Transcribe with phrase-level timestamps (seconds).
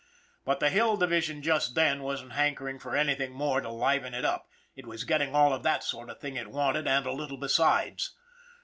[0.45, 4.47] But the Hill Division just then wasn't hankering for anything more to liven it up
[4.75, 8.11] it was getting all of that sort of thing it wanted and a little besides.